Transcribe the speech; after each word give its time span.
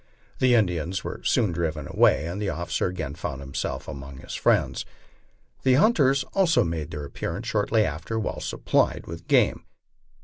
The 0.39 0.55
Indians 0.55 1.03
were 1.03 1.21
soon 1.23 1.51
driven 1.51 1.87
away 1.87 2.25
and 2.25 2.41
the 2.41 2.49
officer 2.49 2.87
again 2.87 3.13
found 3.13 3.39
himself 3.39 3.87
among 3.87 4.17
his 4.17 4.33
friends. 4.33 4.83
The 5.61 5.75
hunters 5.75 6.23
also 6.33 6.63
made 6.63 6.89
their 6.89 7.05
appearance 7.05 7.45
shortly 7.47 7.85
after, 7.85 8.17
well 8.17 8.39
supplied 8.39 9.05
with 9.05 9.27
game. 9.27 9.63